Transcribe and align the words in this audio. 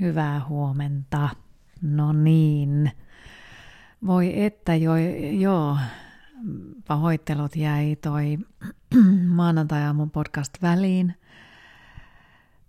Hyvää 0.00 0.44
huomenta. 0.48 1.28
No 1.82 2.12
niin. 2.12 2.92
Voi 4.06 4.42
että 4.42 4.74
jo, 4.74 4.96
joo, 5.40 5.78
pahoittelut 6.88 7.56
jäi 7.56 7.96
toi 7.96 8.38
maanantai 9.28 9.92
mun 9.92 10.10
podcast 10.10 10.62
väliin. 10.62 11.14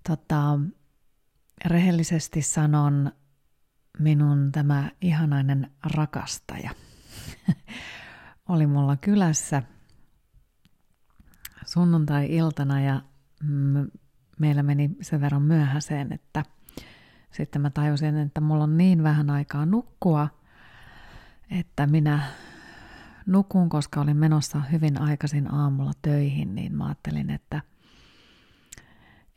Tota, 0.08 0.60
rehellisesti 1.66 2.42
sanon 2.42 3.12
minun 4.00 4.52
tämä 4.52 4.92
ihanainen 5.02 5.72
rakastaja. 5.84 6.72
Oli 8.50 8.68
mulla 8.68 8.98
kylässä 8.98 9.64
sunnuntai-iltana 11.66 12.82
ja 12.82 13.02
meillä 14.40 14.64
meni 14.64 14.90
sen 15.02 15.22
verran 15.22 15.42
myöhäiseen, 15.42 16.14
että 16.14 16.44
sitten 17.32 17.62
mä 17.62 17.70
tajusin, 17.70 18.18
että 18.18 18.42
mulla 18.42 18.64
on 18.64 18.78
niin 18.78 19.04
vähän 19.04 19.30
aikaa 19.30 19.66
nukkua, 19.66 20.30
että 21.60 21.88
minä 21.88 22.22
nukun, 23.26 23.70
koska 23.70 24.02
olin 24.02 24.18
menossa 24.18 24.60
hyvin 24.72 25.02
aikaisin 25.02 25.54
aamulla 25.54 25.92
töihin, 26.02 26.56
niin 26.56 26.76
mä 26.76 26.86
ajattelin, 26.86 27.30
että, 27.30 27.62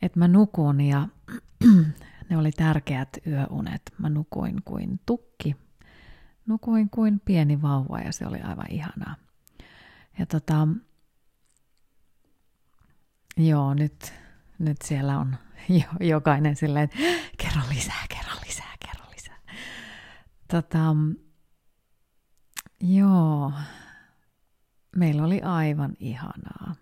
että 0.01 0.19
mä 0.19 0.27
nukun 0.27 0.81
ja 0.81 1.07
ne 2.29 2.37
oli 2.37 2.51
tärkeät 2.51 3.17
yöunet. 3.27 3.81
Mä 3.97 4.09
nukuin 4.09 4.61
kuin 4.65 4.99
tukki, 5.05 5.55
nukuin 6.45 6.89
kuin 6.89 7.21
pieni 7.25 7.61
vauva 7.61 7.99
ja 7.99 8.11
se 8.11 8.27
oli 8.27 8.41
aivan 8.41 8.71
ihanaa. 8.71 9.15
Ja 10.19 10.25
tota, 10.25 10.67
joo, 13.37 13.73
nyt 13.73 14.13
nyt 14.61 14.81
siellä 14.81 15.19
on 15.19 15.35
jokainen 15.99 16.55
silleen, 16.55 16.83
että 16.83 16.97
kerro 17.41 17.61
lisää, 17.69 18.05
kerro 18.09 18.33
lisää, 18.45 18.73
kerro 18.85 19.05
lisää. 19.13 19.37
Tota, 20.51 20.95
joo, 22.81 23.51
meillä 24.95 25.23
oli 25.23 25.41
aivan 25.41 25.93
ihanaa. 25.99 26.75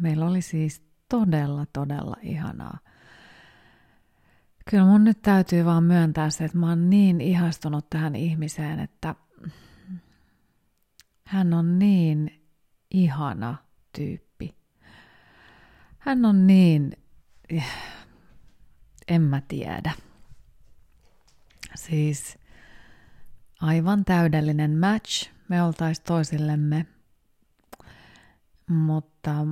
Meillä 0.00 0.26
oli 0.26 0.42
siis 0.42 0.82
todella, 1.08 1.66
todella 1.72 2.16
ihanaa. 2.22 2.78
Kyllä 4.70 4.84
mun 4.84 5.04
nyt 5.04 5.22
täytyy 5.22 5.64
vaan 5.64 5.84
myöntää 5.84 6.30
se, 6.30 6.44
että 6.44 6.58
mä 6.58 6.68
oon 6.68 6.90
niin 6.90 7.20
ihastunut 7.20 7.90
tähän 7.90 8.16
ihmiseen, 8.16 8.80
että 8.80 9.14
hän 11.24 11.54
on 11.54 11.78
niin 11.78 12.44
ihana 12.90 13.56
tyyppi 13.96 14.28
hän 16.08 16.24
on 16.24 16.46
niin, 16.46 16.92
en 19.08 19.22
mä 19.22 19.42
tiedä. 19.48 19.92
Siis 21.74 22.38
aivan 23.60 24.04
täydellinen 24.04 24.78
match. 24.78 25.30
Me 25.48 25.62
oltais 25.62 26.00
toisillemme, 26.00 26.86
mutta 28.68 29.46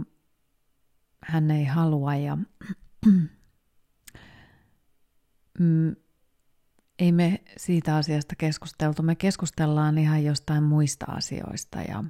hän 1.23 1.51
ei 1.51 1.65
halua 1.65 2.15
ja 2.15 2.39
mm, 5.59 5.97
ei 6.99 7.13
me 7.13 7.43
siitä 7.57 7.97
asiasta 7.97 8.37
keskusteltu. 8.37 9.03
Me 9.03 9.15
keskustellaan 9.15 9.99
ihan 9.99 10.25
jostain 10.25 10.63
muista 10.63 11.07
asioista 11.09 11.83
ja 11.83 12.05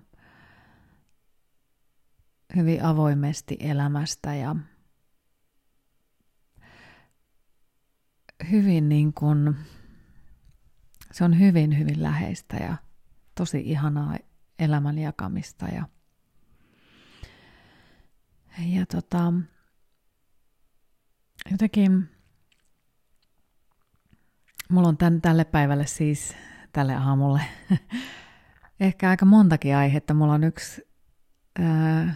hyvin 2.57 2.85
avoimesti 2.85 3.57
elämästä 3.61 4.35
ja 4.35 4.57
hyvin 8.51 8.89
niin 8.89 9.13
kuin, 9.13 9.57
se 11.13 11.25
on 11.25 11.39
hyvin 11.39 11.79
hyvin 11.79 12.03
läheistä 12.03 12.57
ja 12.57 12.77
tosi 13.35 13.63
ihanaa 13.65 14.17
elämän 14.59 14.99
jakamista 14.99 15.67
ja, 15.67 15.89
ja 18.59 18.87
tota, 18.87 19.33
jotenkin 21.51 22.09
mulla 24.69 24.89
on 24.89 24.97
tän, 24.97 25.21
tälle 25.21 25.45
päivälle 25.45 25.87
siis, 25.87 26.37
tälle 26.73 26.95
aamulle, 26.95 27.41
ehkä 28.81 29.11
aika 29.11 29.25
montakin 29.25 29.77
aihetta. 29.77 30.15
Mulla 30.15 30.33
on 30.33 30.45
yksi 30.45 30.89
ää, 31.59 32.15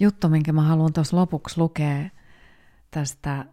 juttu, 0.00 0.28
minkä 0.28 0.52
mä 0.52 0.62
haluan 0.62 0.92
tuossa 0.92 1.16
lopuksi 1.16 1.58
lukea 1.58 2.10
tästä 2.90 3.46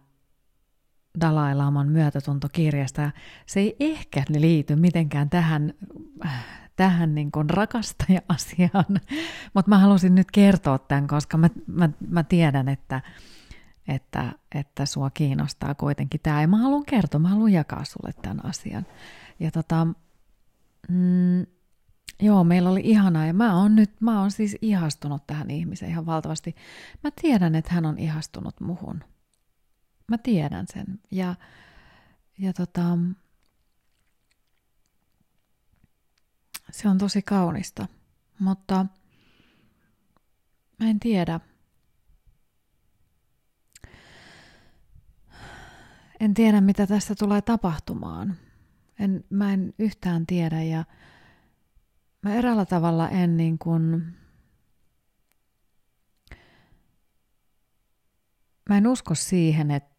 Dalai 1.20 1.54
Laman 1.54 1.88
myötätuntokirjasta. 1.88 3.10
Se 3.46 3.60
ei 3.60 3.76
ehkä 3.80 4.22
liity 4.28 4.76
mitenkään 4.76 5.30
tähän, 5.30 5.74
tähän 6.76 7.14
niin 7.14 7.32
kuin 7.32 7.50
rakastaja-asiaan, 7.50 9.00
mutta 9.54 9.68
mä 9.68 9.78
halusin 9.78 10.14
nyt 10.14 10.30
kertoa 10.30 10.78
tämän, 10.78 11.06
koska 11.06 11.36
mä, 11.36 11.50
mä, 11.66 11.88
mä 12.08 12.22
tiedän, 12.22 12.68
että, 12.68 13.02
että, 13.88 14.32
että 14.54 14.86
sua 14.86 15.10
kiinnostaa 15.10 15.74
kuitenkin 15.74 16.20
tämä. 16.22 16.40
Ja 16.40 16.48
mä 16.48 16.56
haluan 16.56 16.84
kertoa, 16.84 17.20
mä 17.20 17.28
haluan 17.28 17.52
jakaa 17.52 17.84
sulle 17.84 18.12
tämän 18.22 18.44
asian. 18.44 18.86
Ja 19.40 19.50
tota, 19.50 19.86
mm, 20.88 21.46
Joo, 22.22 22.44
meillä 22.44 22.70
oli 22.70 22.80
ihanaa 22.84 23.26
ja 23.26 23.34
mä 23.34 23.60
oon 23.60 23.76
nyt, 23.76 24.00
mä 24.00 24.20
oon 24.20 24.30
siis 24.30 24.56
ihastunut 24.62 25.26
tähän 25.26 25.50
ihmiseen 25.50 25.90
ihan 25.90 26.06
valtavasti. 26.06 26.54
Mä 27.04 27.10
tiedän, 27.22 27.54
että 27.54 27.74
hän 27.74 27.86
on 27.86 27.98
ihastunut 27.98 28.60
muhun. 28.60 29.04
Mä 30.06 30.18
tiedän 30.18 30.66
sen. 30.72 31.00
Ja, 31.10 31.34
ja 32.38 32.52
tota, 32.52 32.98
se 36.70 36.88
on 36.88 36.98
tosi 36.98 37.22
kaunista, 37.22 37.86
mutta 38.38 38.86
mä 40.80 40.90
en 40.90 41.00
tiedä. 41.00 41.40
En 46.20 46.34
tiedä, 46.34 46.60
mitä 46.60 46.86
tästä 46.86 47.14
tulee 47.14 47.42
tapahtumaan. 47.42 48.36
En, 48.98 49.24
mä 49.30 49.52
en 49.52 49.74
yhtään 49.78 50.26
tiedä 50.26 50.62
ja 50.62 50.84
mä 52.22 52.34
eräällä 52.34 52.64
tavalla 52.64 53.08
en 53.08 53.36
niin 53.36 53.58
kuin, 53.58 54.14
mä 58.68 58.76
en 58.76 58.86
usko 58.86 59.14
siihen, 59.14 59.70
että 59.70 59.93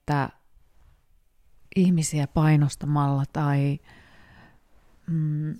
ihmisiä 1.75 2.27
painostamalla 2.27 3.23
tai 3.33 3.79
mm, 5.07 5.59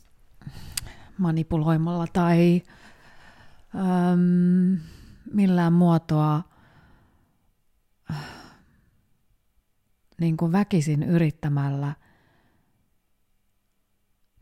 manipuloimalla 1.17 2.07
tai 2.13 2.61
äm, 3.75 4.79
millään 5.33 5.73
muotoa 5.73 6.43
niin 10.21 10.37
kuin 10.37 10.51
väkisin 10.51 11.03
yrittämällä, 11.03 11.95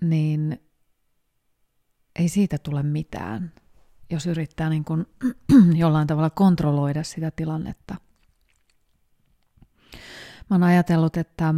niin 0.02 0.59
ei 2.16 2.30
siitä 2.30 2.58
tule 2.58 2.84
mitään, 2.84 3.52
jos 4.09 4.28
yrittää 4.28 4.70
niin 4.70 4.85
kuin 4.85 5.06
jollain 5.81 6.08
tavalla 6.08 6.30
kontrolloida 6.30 7.03
sitä 7.03 7.31
tilannetta. 7.31 7.96
Mä 10.50 10.56
oon 10.56 10.64
ajatellut, 10.64 11.18
että 11.18 11.54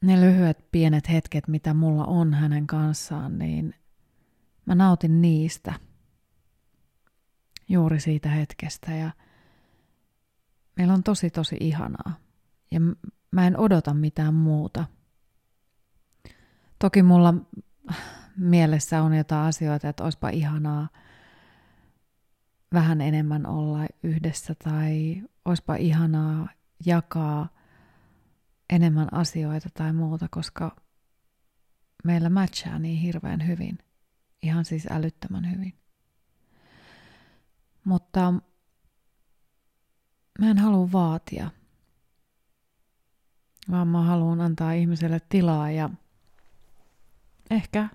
ne 0.00 0.20
lyhyet 0.20 0.70
pienet 0.72 1.08
hetket, 1.08 1.48
mitä 1.48 1.74
mulla 1.74 2.04
on 2.04 2.34
hänen 2.34 2.66
kanssaan, 2.66 3.38
niin 3.38 3.74
mä 4.66 4.74
nautin 4.74 5.22
niistä 5.22 5.72
juuri 7.68 8.00
siitä 8.00 8.28
hetkestä 8.28 8.92
ja 8.92 9.10
meillä 10.76 10.94
on 10.94 11.02
tosi 11.02 11.30
tosi 11.30 11.56
ihanaa 11.60 12.12
ja 12.70 12.80
mä 13.30 13.46
en 13.46 13.60
odota 13.60 13.94
mitään 13.94 14.34
muuta. 14.34 14.84
Toki 16.78 17.02
mulla 17.02 17.34
mielessä 18.36 19.02
on 19.02 19.14
jotain 19.14 19.48
asioita, 19.48 19.88
että 19.88 20.04
olisipa 20.04 20.28
ihanaa 20.28 20.88
vähän 22.72 23.00
enemmän 23.00 23.46
olla 23.46 23.86
yhdessä 24.02 24.54
tai 24.64 25.22
olisipa 25.44 25.76
ihanaa 25.76 26.48
jakaa 26.86 27.48
enemmän 28.70 29.14
asioita 29.14 29.68
tai 29.74 29.92
muuta, 29.92 30.26
koska 30.30 30.76
meillä 32.04 32.30
matchaa 32.30 32.78
niin 32.78 32.98
hirveän 32.98 33.46
hyvin. 33.46 33.78
Ihan 34.42 34.64
siis 34.64 34.86
älyttömän 34.90 35.50
hyvin. 35.50 35.78
Mutta 37.84 38.32
mä 40.38 40.50
en 40.50 40.58
halua 40.58 40.92
vaatia, 40.92 41.50
vaan 43.70 43.88
mä 43.88 44.02
haluan 44.02 44.40
antaa 44.40 44.72
ihmiselle 44.72 45.20
tilaa 45.28 45.70
ja 45.70 45.90
ehkä 47.50 47.88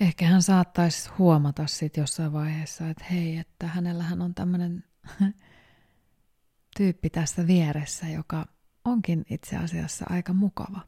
Ehkä 0.00 0.26
hän 0.26 0.42
saattaisi 0.42 1.10
huomata 1.18 1.66
sitten 1.66 2.02
jossain 2.02 2.32
vaiheessa, 2.32 2.88
että 2.88 3.04
hei, 3.10 3.38
että 3.38 3.66
hänellähän 3.66 4.22
on 4.22 4.34
tämmöinen 4.34 4.84
tyyppi 6.78 7.10
tässä 7.10 7.46
vieressä, 7.46 8.08
joka 8.08 8.46
onkin 8.84 9.24
itse 9.30 9.56
asiassa 9.56 10.06
aika 10.08 10.32
mukava. 10.32 10.80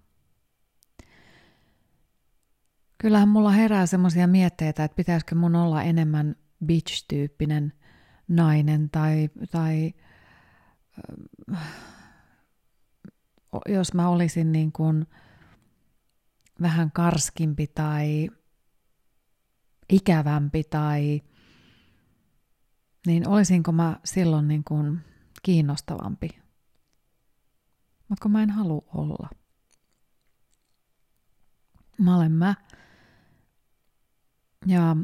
Kyllähän 2.99 3.29
mulla 3.29 3.51
herää 3.51 3.87
semmoisia 3.87 4.27
mietteitä, 4.27 4.85
että 4.85 4.97
pitäisikö 4.97 5.35
mun 5.35 5.57
olla 5.57 5.83
enemmän 5.83 6.37
bitch-tyyppinen 6.65 7.73
nainen 8.29 8.91
tai, 8.91 9.31
tai 9.51 9.95
jos 13.69 13.95
mä 13.95 14.09
olisin 14.09 14.53
niin 14.53 14.73
kuin 14.73 15.07
vähän 16.63 16.93
karskimpi 16.93 17.67
tai 17.67 18.29
ikävämpi 19.89 20.65
tai 20.65 21.23
niin 23.07 23.29
olisinko 23.29 23.73
mä 23.73 24.01
silloin 24.05 24.49
niin 24.49 24.65
kuin 24.65 25.01
kiinnostavampi. 25.43 26.29
Mutta 28.09 28.23
kun 28.23 28.31
mä 28.31 28.43
en 28.43 28.51
halua 28.51 28.83
olla. 28.95 29.29
Mä 31.99 32.17
olen 32.17 32.33
mä. 32.33 32.55
Ja 34.67 34.97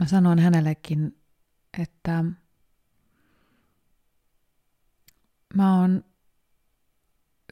mä 0.00 0.06
sanoin 0.06 0.38
hänellekin, 0.38 1.22
että 1.78 2.24
mä 5.54 5.80
oon 5.80 6.04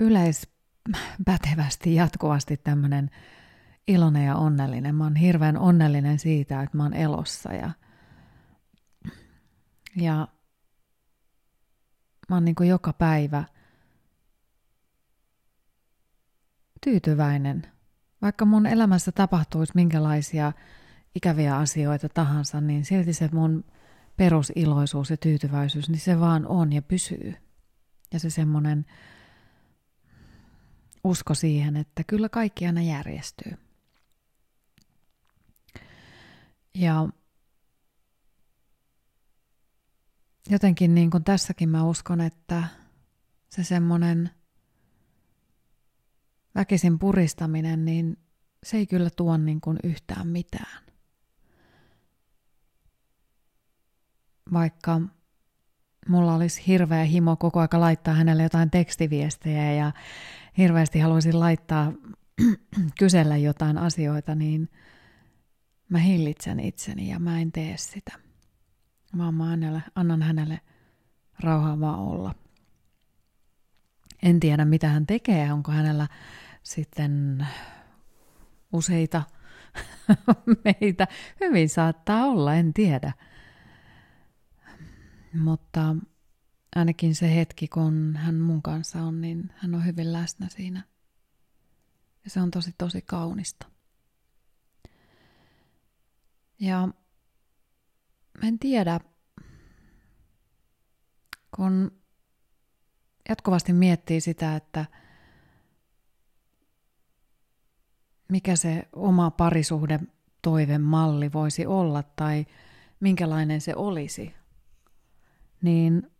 yleispätevästi 0.00 1.94
jatkuvasti 1.94 2.56
tämmöinen 2.56 3.10
iloinen 3.88 4.24
ja 4.24 4.36
onnellinen. 4.36 4.94
Mä 4.94 5.04
oon 5.04 5.16
hirveän 5.16 5.58
onnellinen 5.58 6.18
siitä, 6.18 6.62
että 6.62 6.76
mä 6.76 6.82
oon 6.82 6.94
elossa 6.94 7.52
ja, 7.52 7.70
ja 9.96 10.28
mä 12.28 12.36
oon 12.36 12.44
niin 12.44 12.54
kuin 12.54 12.68
joka 12.68 12.92
päivä 12.92 13.44
tyytyväinen. 16.84 17.66
Vaikka 18.22 18.44
mun 18.44 18.66
elämässä 18.66 19.12
tapahtuisi 19.12 19.72
minkälaisia 19.74 20.52
ikäviä 21.14 21.56
asioita 21.56 22.08
tahansa, 22.08 22.60
niin 22.60 22.84
silti 22.84 23.12
se 23.12 23.28
mun 23.32 23.64
perusiloisuus 24.16 25.10
ja 25.10 25.16
tyytyväisyys, 25.16 25.88
niin 25.88 26.00
se 26.00 26.20
vaan 26.20 26.46
on 26.46 26.72
ja 26.72 26.82
pysyy. 26.82 27.34
Ja 28.12 28.20
se 28.20 28.30
semmoinen 28.30 28.86
usko 31.04 31.34
siihen, 31.34 31.76
että 31.76 32.04
kyllä 32.04 32.28
kaikki 32.28 32.66
aina 32.66 32.82
järjestyy. 32.82 33.52
Ja 36.74 37.08
jotenkin 40.48 40.94
niin 40.94 41.10
kuin 41.10 41.24
tässäkin 41.24 41.68
mä 41.68 41.84
uskon, 41.84 42.20
että 42.20 42.64
se 43.50 43.64
semmoinen 43.64 44.30
väkisin 46.54 46.98
puristaminen, 46.98 47.84
niin 47.84 48.16
se 48.62 48.76
ei 48.76 48.86
kyllä 48.86 49.10
tuo 49.10 49.36
niin 49.36 49.60
kuin 49.60 49.78
yhtään 49.84 50.28
mitään. 50.28 50.84
Vaikka 54.52 55.00
mulla 56.08 56.34
olisi 56.34 56.66
hirveä 56.66 57.04
himo 57.04 57.36
koko 57.36 57.60
aika 57.60 57.80
laittaa 57.80 58.14
hänelle 58.14 58.42
jotain 58.42 58.70
tekstiviestejä 58.70 59.72
ja 59.72 59.92
hirveästi 60.58 60.98
haluaisin 60.98 61.40
laittaa 61.40 61.92
kysellä 62.98 63.36
jotain 63.36 63.78
asioita, 63.78 64.34
niin 64.34 64.68
mä 65.88 65.98
hillitsen 65.98 66.60
itseni 66.60 67.08
ja 67.08 67.18
mä 67.18 67.40
en 67.40 67.52
tee 67.52 67.76
sitä. 67.76 68.27
Vaan 69.18 69.34
mä 69.34 69.44
hänelle, 69.44 69.82
annan 69.94 70.22
hänelle 70.22 70.60
rauhaa 71.40 71.80
vaan 71.80 71.98
olla. 71.98 72.34
En 74.22 74.40
tiedä, 74.40 74.64
mitä 74.64 74.88
hän 74.88 75.06
tekee. 75.06 75.52
Onko 75.52 75.72
hänellä 75.72 76.08
sitten 76.62 77.46
useita 78.72 79.22
meitä? 80.64 81.08
Hyvin 81.40 81.68
saattaa 81.68 82.24
olla, 82.24 82.54
en 82.54 82.74
tiedä. 82.74 83.12
Mutta 85.34 85.96
ainakin 86.76 87.14
se 87.14 87.34
hetki, 87.34 87.68
kun 87.68 88.16
hän 88.16 88.34
mun 88.34 88.62
kanssa 88.62 89.02
on, 89.02 89.20
niin 89.20 89.52
hän 89.56 89.74
on 89.74 89.84
hyvin 89.84 90.12
läsnä 90.12 90.48
siinä. 90.48 90.82
Ja 92.24 92.30
se 92.30 92.40
on 92.40 92.50
tosi, 92.50 92.74
tosi 92.78 93.02
kaunista. 93.02 93.66
Ja 96.60 96.88
en 98.42 98.58
tiedä, 98.58 99.00
kun 101.56 101.98
jatkuvasti 103.28 103.72
miettii 103.72 104.20
sitä, 104.20 104.56
että 104.56 104.86
mikä 108.28 108.56
se 108.56 108.88
oma 108.92 109.30
parisuhde 109.30 110.00
toivemalli 110.42 111.32
voisi 111.32 111.66
olla 111.66 112.02
tai 112.02 112.46
minkälainen 113.00 113.60
se 113.60 113.74
olisi, 113.76 114.34
niin 115.62 116.10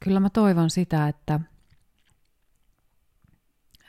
kyllä 0.00 0.20
mä 0.20 0.30
toivon 0.30 0.70
sitä, 0.70 1.08
että 1.08 1.40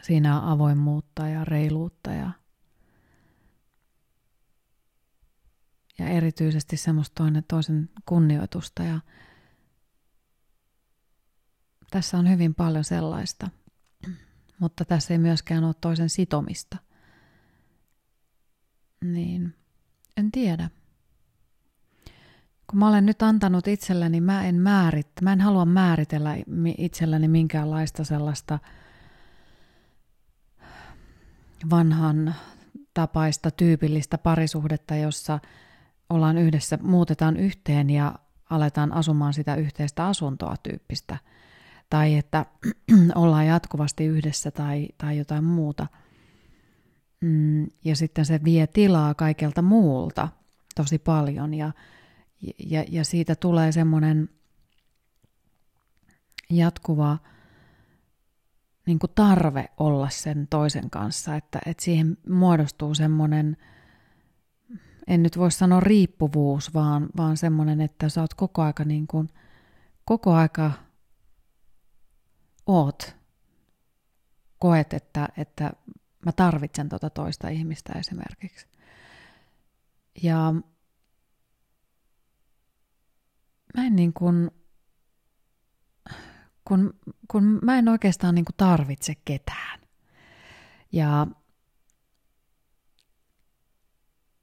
siinä 0.02 0.42
on 0.42 0.50
avoimuutta 0.50 1.28
ja 1.28 1.46
reiluutta 1.46 2.12
ja, 2.12 2.32
ja 6.02 6.08
erityisesti 6.08 6.78
semmoista 6.78 7.16
toinen 7.16 7.44
toisen 7.48 7.90
kunnioitusta. 8.06 8.84
Ja 8.84 9.00
tässä 11.92 12.18
on 12.18 12.30
hyvin 12.30 12.56
paljon 12.56 12.84
sellaista, 12.84 13.50
mutta 14.60 14.86
tässä 14.86 15.14
ei 15.14 15.18
myöskään 15.18 15.64
ole 15.64 15.76
toisen 15.82 16.10
sitomista. 16.10 16.78
Niin, 19.04 19.56
en 20.18 20.32
tiedä 20.32 20.70
kun 22.72 22.80
mä 22.80 22.88
olen 22.88 23.06
nyt 23.06 23.22
antanut 23.22 23.68
itselleni, 23.68 24.22
mä 24.22 24.46
en 24.46 24.56
määrit, 24.56 25.08
mä 25.22 25.34
en 25.34 25.42
halua 25.42 25.66
määritellä 25.66 26.36
itselleni 26.78 27.28
minkäänlaista 27.28 28.04
sellaista 28.04 28.60
vanhan 31.70 32.36
tapaista 32.94 33.52
tyypillistä 33.52 34.18
parisuhdetta, 34.18 34.96
jossa 34.96 35.40
ollaan 36.12 36.38
yhdessä, 36.38 36.80
muutetaan 36.82 37.38
yhteen 37.38 37.90
ja 37.90 38.16
aletaan 38.50 38.94
asumaan 38.94 39.34
sitä 39.34 39.56
yhteistä 39.56 40.08
asuntoa 40.08 40.56
tyyppistä. 40.64 41.18
Tai 41.90 42.16
että 42.16 42.46
ollaan 43.16 43.48
jatkuvasti 43.48 44.06
yhdessä 44.06 44.52
tai, 44.52 44.88
tai 44.98 45.18
jotain 45.18 45.44
muuta. 45.44 45.88
Mm, 47.22 47.68
ja 47.86 47.96
sitten 47.96 48.26
se 48.26 48.40
vie 48.44 48.68
tilaa 48.68 49.14
kaikelta 49.14 49.62
muulta 49.62 50.30
tosi 50.76 51.00
paljon 51.00 51.54
ja 51.54 51.72
ja, 52.70 52.86
ja 52.90 53.06
siitä 53.06 53.36
tulee 53.36 53.72
semmoinen 53.72 54.30
jatkuva 56.50 57.18
niin 58.86 59.00
kuin 59.00 59.12
tarve 59.16 59.70
olla 59.78 60.10
sen 60.10 60.48
toisen 60.50 60.90
kanssa, 60.90 61.36
että, 61.36 61.60
että 61.66 61.84
siihen 61.84 62.18
muodostuu 62.30 62.96
semmoinen, 62.96 63.58
en 65.12 65.24
nyt 65.24 65.38
voi 65.38 65.52
sanoa 65.52 65.80
riippuvuus, 65.80 66.74
vaan, 66.74 67.10
vaan 67.18 67.38
semmoinen, 67.38 67.82
että 67.82 68.10
sä 68.10 68.22
oot 68.22 68.34
koko 68.34 68.62
aika 68.62 68.84
niin 68.84 69.08
kuin, 69.08 69.30
koko 70.06 70.34
aika 70.34 70.72
oot, 72.66 73.16
koet, 74.60 74.94
että, 74.94 75.30
että 75.38 75.72
mä 76.26 76.32
tarvitsen 76.32 76.90
tota 76.90 77.10
toista 77.10 77.50
ihmistä 77.50 77.94
esimerkiksi. 77.94 78.68
Ja 80.24 80.54
mä 83.78 83.86
en 83.86 83.96
niin 83.96 84.14
kuin, 84.14 84.52
kun, 86.68 86.94
kun 87.28 87.60
mä 87.62 87.78
en 87.78 87.90
oikeastaan 87.90 88.36
niin 88.36 88.46
kuin 88.46 88.58
tarvitse 88.58 89.16
ketään. 89.26 89.80
Ja 90.92 91.28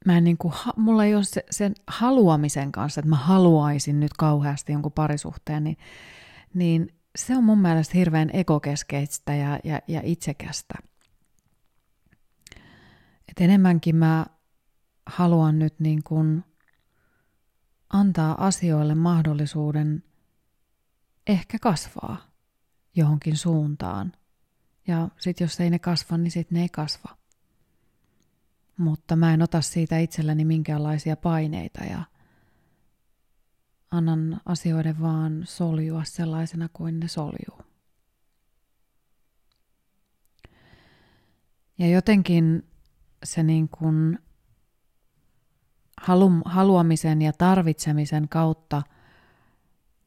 mä 0.08 0.18
en 0.18 0.24
niin 0.24 0.38
kuin, 0.38 0.54
mulla 0.76 1.04
ei 1.04 1.14
ole 1.14 1.24
se, 1.24 1.44
sen 1.50 1.74
haluamisen 1.86 2.72
kanssa, 2.72 3.00
että 3.00 3.08
mä 3.08 3.16
haluaisin 3.16 4.00
nyt 4.00 4.12
kauheasti 4.18 4.72
jonkun 4.72 4.92
parisuhteen, 4.92 5.64
niin, 5.64 5.78
niin 6.54 6.94
se 7.16 7.36
on 7.36 7.44
mun 7.44 7.58
mielestä 7.58 7.98
hirveän 7.98 8.30
ekokeskeistä 8.32 9.34
ja, 9.34 9.58
ja, 9.64 9.80
ja 9.88 10.00
itsekästä. 10.04 10.74
Et 13.28 13.40
enemmänkin 13.40 13.96
mä 13.96 14.26
haluan 15.06 15.58
nyt 15.58 15.80
niin 15.80 16.02
kuin 16.02 16.44
antaa 17.90 18.46
asioille 18.46 18.94
mahdollisuuden 18.94 20.02
ehkä 21.26 21.58
kasvaa 21.58 22.30
johonkin 22.96 23.36
suuntaan. 23.36 24.12
Ja 24.86 25.08
sitten 25.18 25.44
jos 25.44 25.60
ei 25.60 25.70
ne 25.70 25.78
kasva, 25.78 26.16
niin 26.16 26.30
sitten 26.30 26.56
ne 26.56 26.62
ei 26.62 26.68
kasva. 26.68 27.17
Mutta 28.78 29.16
mä 29.16 29.34
en 29.34 29.42
ota 29.42 29.60
siitä 29.60 29.98
itselläni 29.98 30.44
minkäänlaisia 30.44 31.16
paineita 31.16 31.84
ja 31.84 32.04
annan 33.90 34.40
asioiden 34.46 35.00
vaan 35.00 35.42
soljua 35.44 36.04
sellaisena 36.04 36.68
kuin 36.72 37.00
ne 37.00 37.08
soljuu. 37.08 37.62
Ja 41.78 41.88
jotenkin 41.88 42.66
se 43.24 43.42
niin 43.42 43.68
kuin 43.68 44.18
halu, 46.00 46.30
haluamisen 46.44 47.22
ja 47.22 47.32
tarvitsemisen 47.32 48.28
kautta, 48.28 48.82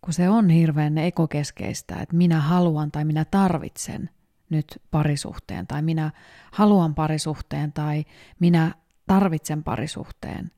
kun 0.01 0.13
se 0.13 0.29
on 0.29 0.49
hirveän 0.49 0.97
ekokeskeistä, 0.97 1.95
että 1.95 2.15
minä 2.15 2.39
haluan 2.41 2.91
tai 2.91 3.05
minä 3.05 3.25
tarvitsen 3.25 4.09
nyt 4.51 4.81
parisuhteen 4.91 5.67
tai 5.67 5.81
minä 5.81 6.11
haluan 6.51 6.95
parisuhteen 6.95 7.73
tai 7.73 8.05
minä 8.39 8.75
tarvitsen 9.07 9.63
parisuhteen, 9.63 10.51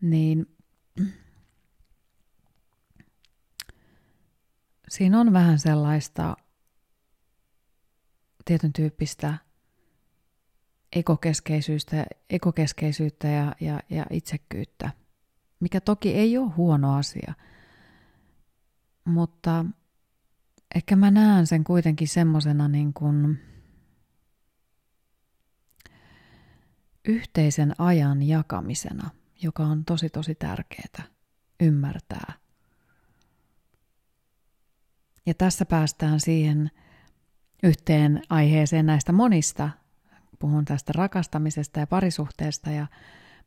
niin 0.00 0.56
siinä 4.88 5.20
on 5.20 5.32
vähän 5.32 5.58
sellaista 5.58 6.36
tietyn 8.44 8.72
tyyppistä 8.72 9.34
ekokeskeisyyttä, 10.92 12.06
ekokeskeisyyttä 12.30 13.28
ja, 13.28 13.54
ja, 13.60 13.80
ja 13.90 14.06
itsekkyyttä, 14.10 14.90
mikä 15.60 15.80
toki 15.80 16.14
ei 16.14 16.38
ole 16.38 16.50
huono 16.50 16.96
asia. 16.96 17.34
Mutta 19.04 19.64
ehkä 20.74 20.96
mä 20.96 21.10
näen 21.10 21.46
sen 21.46 21.64
kuitenkin 21.64 22.08
semmoisena 22.08 22.68
niin 22.68 22.94
kuin 22.94 23.38
yhteisen 27.04 27.74
ajan 27.78 28.22
jakamisena, 28.22 29.10
joka 29.42 29.62
on 29.62 29.84
tosi 29.84 30.10
tosi 30.10 30.34
tärkeää 30.34 31.04
ymmärtää. 31.60 32.32
Ja 35.26 35.34
tässä 35.34 35.64
päästään 35.64 36.20
siihen 36.20 36.70
yhteen 37.62 38.22
aiheeseen 38.30 38.86
näistä 38.86 39.12
monista 39.12 39.70
puhun 40.38 40.64
tästä 40.64 40.92
rakastamisesta 40.94 41.80
ja 41.80 41.86
parisuhteesta, 41.86 42.70
ja, 42.70 42.86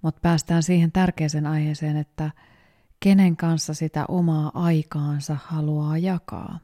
mutta 0.02 0.22
päästään 0.22 0.64
siihen 0.64 0.92
tärkeäseen 0.92 1.48
aiheeseen, 1.48 1.98
että 1.98 2.32
kenen 3.00 3.38
kanssa 3.38 3.74
sitä 3.74 4.06
omaa 4.08 4.52
aikaansa 4.54 5.38
haluaa 5.46 5.98
jakaa. 5.98 6.60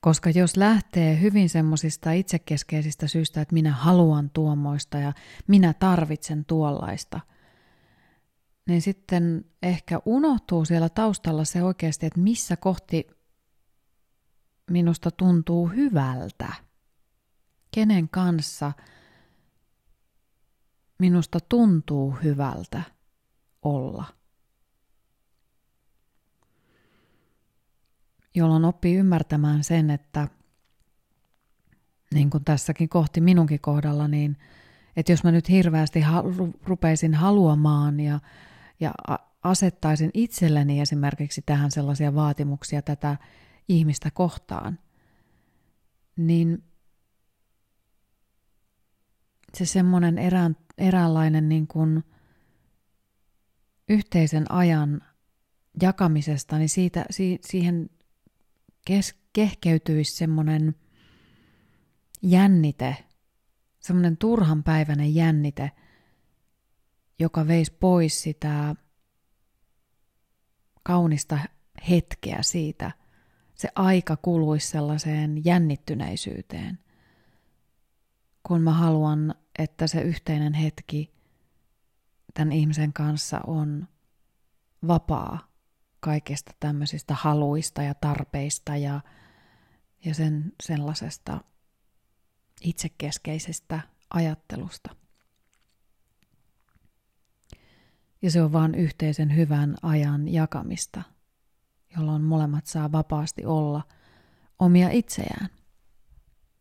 Koska 0.00 0.30
jos 0.30 0.56
lähtee 0.56 1.20
hyvin 1.20 1.48
semmoisista 1.48 2.12
itsekeskeisistä 2.12 3.08
syistä, 3.08 3.40
että 3.40 3.52
minä 3.54 3.72
haluan 3.72 4.30
tuommoista 4.30 4.98
ja 4.98 5.12
minä 5.46 5.72
tarvitsen 5.72 6.44
tuollaista, 6.44 7.20
niin 8.68 8.82
sitten 8.82 9.44
ehkä 9.62 10.00
unohtuu 10.04 10.64
siellä 10.64 10.88
taustalla 10.88 11.44
se 11.44 11.62
oikeasti, 11.62 12.06
että 12.06 12.20
missä 12.20 12.56
kohti 12.56 13.06
minusta 14.70 15.10
tuntuu 15.10 15.66
hyvältä? 15.68 16.52
Kenen 17.70 18.08
kanssa 18.08 18.72
minusta 20.98 21.38
tuntuu 21.48 22.10
hyvältä 22.10 22.82
olla? 23.62 24.04
Jolloin 28.34 28.64
oppii 28.64 28.96
ymmärtämään 28.96 29.64
sen, 29.64 29.90
että 29.90 30.28
niin 32.14 32.30
kuin 32.30 32.44
tässäkin 32.44 32.88
kohti 32.88 33.20
minunkin 33.20 33.60
kohdalla, 33.60 34.08
niin 34.08 34.36
että 34.96 35.12
jos 35.12 35.24
mä 35.24 35.32
nyt 35.32 35.48
hirveästi 35.48 36.00
ha- 36.00 36.24
rupeisin 36.64 37.14
haluamaan 37.14 38.00
ja, 38.00 38.20
ja 38.80 38.94
asettaisin 39.42 40.10
itselleni 40.14 40.80
esimerkiksi 40.80 41.42
tähän 41.46 41.70
sellaisia 41.70 42.14
vaatimuksia 42.14 42.82
tätä 42.82 43.16
ihmistä 43.68 44.10
kohtaan, 44.10 44.78
niin 46.16 46.64
se 49.54 49.66
semmoinen 49.66 50.18
erään, 50.18 50.56
eräänlainen 50.78 51.48
niin 51.48 51.66
kuin 51.66 52.04
yhteisen 53.88 54.52
ajan 54.52 55.00
jakamisesta, 55.82 56.58
niin 56.58 56.68
siitä, 56.68 57.04
si, 57.10 57.38
siihen 57.40 57.90
kes, 58.84 59.14
kehkeytyisi 59.32 60.16
semmoinen 60.16 60.74
jännite, 62.22 62.96
semmoinen 63.80 64.16
turhanpäiväinen 64.16 65.14
jännite, 65.14 65.70
joka 67.18 67.46
veisi 67.46 67.72
pois 67.80 68.22
sitä 68.22 68.74
kaunista 70.82 71.38
hetkeä 71.88 72.38
siitä– 72.42 72.92
se 73.62 73.68
aika 73.74 74.16
kuluisi 74.16 74.68
sellaiseen 74.68 75.44
jännittyneisyyteen, 75.44 76.78
kun 78.42 78.62
mä 78.62 78.72
haluan, 78.72 79.34
että 79.58 79.86
se 79.86 80.00
yhteinen 80.00 80.54
hetki 80.54 81.14
tämän 82.34 82.52
ihmisen 82.52 82.92
kanssa 82.92 83.40
on 83.46 83.88
vapaa 84.86 85.51
kaikista 86.02 86.52
tämmöisistä 86.60 87.14
haluista 87.14 87.82
ja 87.82 87.94
tarpeista 87.94 88.76
ja, 88.76 89.00
ja 90.04 90.14
sen 90.14 90.52
sellaisesta 90.62 91.40
itsekeskeisestä 92.60 93.80
ajattelusta. 94.10 94.96
Ja 98.22 98.30
se 98.30 98.42
on 98.42 98.52
vain 98.52 98.74
yhteisen 98.74 99.36
hyvän 99.36 99.76
ajan 99.82 100.28
jakamista– 100.28 101.02
jolloin 101.96 102.22
molemmat 102.22 102.66
saa 102.66 102.92
vapaasti 102.92 103.44
olla 103.44 103.82
omia 104.58 104.90
itseään. 104.90 105.48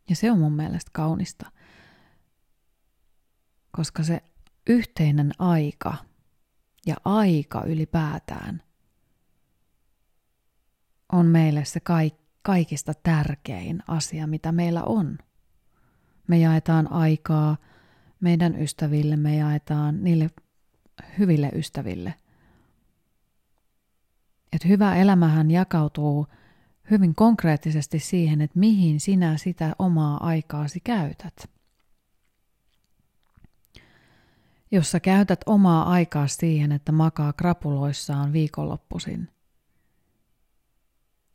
Ja 0.09 0.15
se 0.15 0.31
on 0.31 0.39
mun 0.39 0.53
mielestä 0.53 0.91
kaunista, 0.93 1.51
koska 3.71 4.03
se 4.03 4.23
yhteinen 4.67 5.31
aika 5.39 5.93
ja 6.85 6.95
aika 7.05 7.63
ylipäätään 7.63 8.63
on 11.11 11.25
meille 11.25 11.65
se 11.65 11.79
kaikista 12.41 12.93
tärkein 13.03 13.83
asia, 13.87 14.27
mitä 14.27 14.51
meillä 14.51 14.83
on. 14.83 15.17
Me 16.27 16.37
jaetaan 16.37 16.91
aikaa 16.91 17.57
meidän 18.19 18.61
ystäville, 18.61 19.15
me 19.15 19.35
jaetaan 19.35 20.03
niille 20.03 20.29
hyville 21.17 21.51
ystäville– 21.55 22.13
että 24.53 24.67
hyvä 24.67 24.95
elämähän 24.95 25.51
jakautuu 25.51 26.27
hyvin 26.91 27.15
konkreettisesti 27.15 27.99
siihen, 27.99 28.41
että 28.41 28.59
mihin 28.59 28.99
sinä 28.99 29.37
sitä 29.37 29.75
omaa 29.79 30.25
aikaasi 30.25 30.79
käytät. 30.79 31.49
Jos 34.71 34.91
sä 34.91 34.99
käytät 34.99 35.39
omaa 35.45 35.89
aikaa 35.89 36.27
siihen, 36.27 36.71
että 36.71 36.91
makaa 36.91 37.33
krapuloissaan 37.33 38.33
viikonloppuisin 38.33 39.29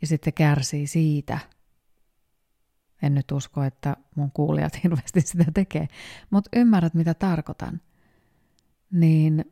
ja 0.00 0.06
sitten 0.06 0.32
kärsii 0.32 0.86
siitä, 0.86 1.38
en 3.02 3.14
nyt 3.14 3.32
usko, 3.32 3.62
että 3.62 3.96
mun 4.14 4.32
kuulijat 4.32 4.78
hirveästi 4.82 5.20
sitä 5.20 5.44
tekee, 5.54 5.88
mutta 6.30 6.50
ymmärrät 6.56 6.94
mitä 6.94 7.14
tarkoitan, 7.14 7.80
niin 8.90 9.44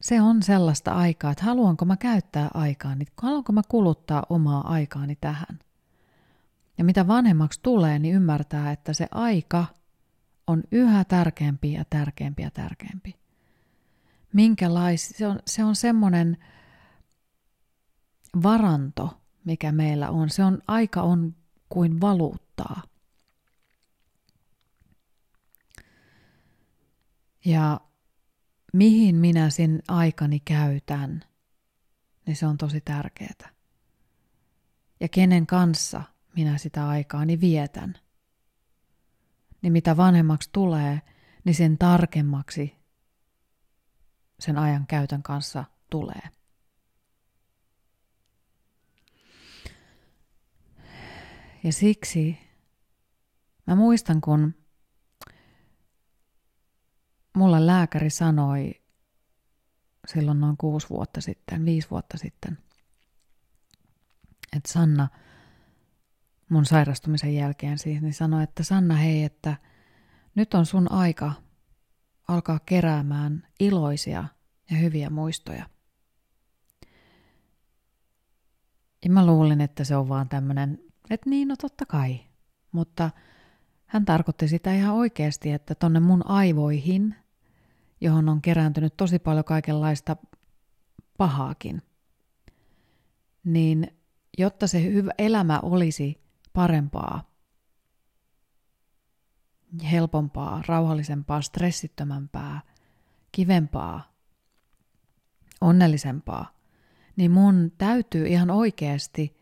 se 0.00 0.20
on 0.20 0.42
sellaista 0.42 0.92
aikaa, 0.92 1.30
että 1.30 1.44
haluanko 1.44 1.84
mä 1.84 1.96
käyttää 1.96 2.50
aikaani, 2.54 3.04
haluanko 3.22 3.52
mä 3.52 3.62
kuluttaa 3.68 4.26
omaa 4.28 4.72
aikaani 4.72 5.16
tähän. 5.20 5.58
Ja 6.78 6.84
mitä 6.84 7.06
vanhemmaksi 7.06 7.60
tulee, 7.62 7.98
niin 7.98 8.14
ymmärtää, 8.14 8.72
että 8.72 8.92
se 8.92 9.06
aika 9.10 9.66
on 10.46 10.62
yhä 10.72 11.04
tärkeämpi 11.04 11.72
ja 11.72 11.84
tärkeämpi 11.90 12.42
ja 12.42 12.50
tärkeämpi. 12.50 13.16
Minkälais, 14.32 15.08
se 15.08 15.26
on, 15.26 15.38
se 15.46 15.64
on 15.64 15.76
semmoinen 15.76 16.36
varanto, 18.42 19.20
mikä 19.44 19.72
meillä 19.72 20.10
on. 20.10 20.30
Se 20.30 20.44
on, 20.44 20.62
aika 20.66 21.02
on 21.02 21.34
kuin 21.68 22.00
valuuttaa. 22.00 22.82
Ja 27.44 27.80
mihin 28.72 29.16
minä 29.16 29.50
sen 29.50 29.82
aikani 29.88 30.40
käytän, 30.40 31.24
niin 32.26 32.36
se 32.36 32.46
on 32.46 32.56
tosi 32.56 32.80
tärkeää. 32.80 33.50
Ja 35.00 35.08
kenen 35.08 35.46
kanssa 35.46 36.02
minä 36.36 36.58
sitä 36.58 36.88
aikaani 36.88 37.40
vietän. 37.40 37.94
Niin 39.62 39.72
mitä 39.72 39.96
vanhemmaksi 39.96 40.50
tulee, 40.52 41.02
niin 41.44 41.54
sen 41.54 41.78
tarkemmaksi 41.78 42.76
sen 44.40 44.58
ajan 44.58 44.86
käytön 44.86 45.22
kanssa 45.22 45.64
tulee. 45.90 46.35
Ja 51.66 51.72
siksi 51.72 52.38
mä 53.66 53.74
muistan, 53.74 54.20
kun 54.20 54.54
mulla 57.36 57.66
lääkäri 57.66 58.10
sanoi 58.10 58.82
silloin 60.06 60.40
noin 60.40 60.56
kuusi 60.56 60.90
vuotta 60.90 61.20
sitten, 61.20 61.64
viisi 61.64 61.90
vuotta 61.90 62.18
sitten. 62.18 62.58
Että 64.56 64.72
Sanna 64.72 65.08
mun 66.48 66.64
sairastumisen 66.66 67.34
jälkeen 67.34 67.78
siis, 67.78 68.02
niin 68.02 68.14
sanoi, 68.14 68.42
että 68.42 68.62
Sanna 68.62 68.94
hei, 68.94 69.24
että 69.24 69.56
nyt 70.34 70.54
on 70.54 70.66
sun 70.66 70.92
aika 70.92 71.32
alkaa 72.28 72.60
keräämään 72.66 73.46
iloisia 73.60 74.24
ja 74.70 74.76
hyviä 74.76 75.10
muistoja. 75.10 75.68
Ja 79.04 79.10
mä 79.10 79.26
luulin, 79.26 79.60
että 79.60 79.84
se 79.84 79.96
on 79.96 80.08
vaan 80.08 80.28
tämmönen, 80.28 80.85
että 81.10 81.30
niin, 81.30 81.48
no 81.48 81.56
totta 81.56 81.86
kai. 81.86 82.20
Mutta 82.72 83.10
hän 83.86 84.04
tarkoitti 84.04 84.48
sitä 84.48 84.74
ihan 84.74 84.94
oikeasti, 84.94 85.52
että 85.52 85.74
tonne 85.74 86.00
mun 86.00 86.26
aivoihin, 86.26 87.14
johon 88.00 88.28
on 88.28 88.42
kerääntynyt 88.42 88.96
tosi 88.96 89.18
paljon 89.18 89.44
kaikenlaista 89.44 90.16
pahaakin, 91.18 91.82
niin 93.44 93.96
jotta 94.38 94.66
se 94.66 94.82
hyvä 94.82 95.10
elämä 95.18 95.60
olisi 95.62 96.20
parempaa, 96.52 97.30
helpompaa, 99.92 100.62
rauhallisempaa, 100.66 101.42
stressittömämpää, 101.42 102.60
kivempaa, 103.32 104.12
onnellisempaa, 105.60 106.56
niin 107.16 107.30
mun 107.30 107.72
täytyy 107.78 108.26
ihan 108.26 108.50
oikeasti 108.50 109.36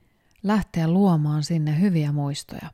lähteä 0.44 0.88
luomaan 0.88 1.44
sinne 1.44 1.80
hyviä 1.80 2.12
muistoja. 2.12 2.70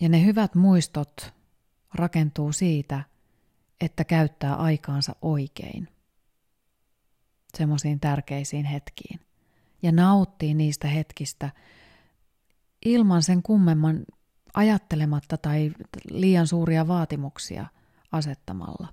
Ja 0.00 0.08
ne 0.08 0.24
hyvät 0.24 0.54
muistot 0.54 1.34
rakentuu 1.94 2.52
siitä, 2.52 3.04
että 3.80 4.04
käyttää 4.04 4.54
aikaansa 4.54 5.16
oikein. 5.22 5.88
Semmoisiin 7.58 8.00
tärkeisiin 8.00 8.64
hetkiin. 8.64 9.20
Ja 9.82 9.92
nauttii 9.92 10.54
niistä 10.54 10.88
hetkistä 10.88 11.50
ilman 12.84 13.22
sen 13.22 13.42
kummemman 13.42 14.04
ajattelematta 14.54 15.36
tai 15.38 15.72
liian 16.10 16.46
suuria 16.46 16.88
vaatimuksia 16.88 17.66
asettamalla. 18.12 18.92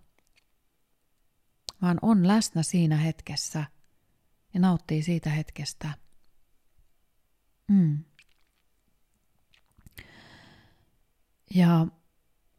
Vaan 1.81 1.99
on 2.01 2.27
läsnä 2.27 2.63
siinä 2.63 2.97
hetkessä 2.97 3.65
ja 4.53 4.59
nauttii 4.59 5.03
siitä 5.03 5.29
hetkestä. 5.29 5.89
Mm. 7.67 8.03
Ja 11.55 11.87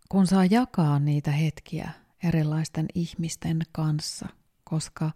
kun 0.08 0.26
saa 0.26 0.44
jakaa 0.44 0.98
niitä 0.98 1.30
hetkiä 1.30 1.90
erilaisten 2.22 2.86
ihmisten 2.94 3.62
kanssa, 3.72 4.28
koska 4.64 5.10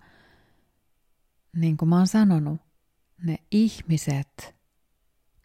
niin 1.56 1.76
kuin 1.76 1.88
mä 1.88 1.97
oon 1.97 2.06
sanonut, 2.06 2.61
ne 3.23 3.37
ihmiset, 3.50 4.56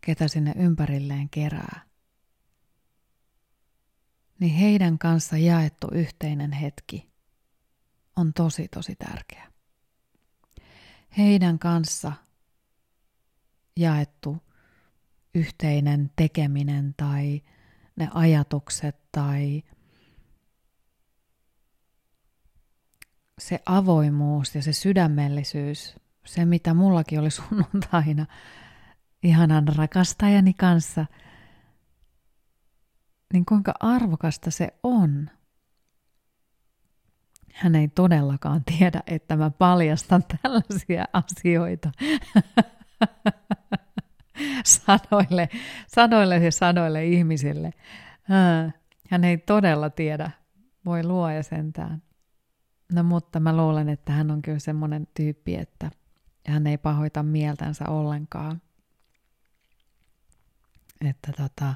ketä 0.02 0.28
sinne 0.28 0.54
ympärilleen 0.56 1.30
kerää, 1.30 1.82
niin 4.40 4.54
heidän 4.54 5.00
kanssa 5.00 5.38
jaettu 5.38 5.88
yhteinen 5.92 6.52
hetki 6.52 7.12
on 8.16 8.34
tosi 8.34 8.68
tosi 8.68 8.96
tärkeä. 8.96 9.53
Heidän 11.18 11.60
kanssa 11.60 12.12
jaettu 13.78 14.38
yhteinen 15.36 16.12
tekeminen 16.16 16.94
tai 16.98 17.42
ne 17.96 18.10
ajatukset 18.14 19.12
tai 19.12 19.64
se 23.40 23.60
avoimuus 23.66 24.56
ja 24.56 24.62
se 24.62 24.74
sydämellisyys, 24.74 25.96
se 26.26 26.46
mitä 26.46 26.74
mullakin 26.74 27.20
oli 27.20 27.32
sunnuntaina 27.32 28.26
ihanan 29.24 29.68
rakastajani 29.68 30.54
kanssa, 30.54 31.06
niin 33.34 33.46
kuinka 33.46 33.74
arvokasta 33.80 34.52
se 34.52 34.74
on. 34.84 35.30
Hän 37.54 37.76
ei 37.76 37.88
todellakaan 37.88 38.64
tiedä, 38.64 39.04
että 39.08 39.36
mä 39.36 39.50
paljastan 39.50 40.24
tällaisia 40.42 41.06
asioita. 41.14 41.92
sadoille, 44.66 45.50
sadoille 45.88 46.38
ja 46.38 46.52
sadoille 46.52 47.06
ihmisille. 47.06 47.74
Hän 49.10 49.24
ei 49.24 49.38
todella 49.38 49.90
tiedä, 49.90 50.32
voi 50.86 51.04
luoja 51.04 51.44
sentään. 51.44 52.02
No 52.94 53.04
mutta 53.04 53.40
mä 53.40 53.58
luulen, 53.58 53.90
että 53.90 54.12
hän 54.12 54.32
on 54.32 54.42
kyllä 54.42 54.60
semmoinen 54.60 55.08
tyyppi, 55.14 55.56
että 55.56 55.92
hän 56.48 56.68
ei 56.68 56.78
pahoita 56.78 57.24
mieltänsä 57.24 57.90
ollenkaan. 57.90 58.62
Että 61.10 61.32
tota, 61.38 61.76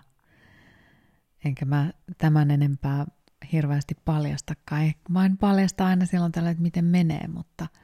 enkä 1.45 1.65
mä 1.65 1.91
tämän 2.17 2.51
enempää 2.51 3.05
hirveästi 3.51 3.95
paljastakaan. 4.05 4.93
Vain 5.13 5.37
paljasta 5.37 5.85
aina 5.85 6.05
silloin 6.05 6.31
tällä, 6.31 6.49
että 6.49 6.63
miten 6.63 6.85
menee, 6.85 7.27
mutta– 7.27 7.67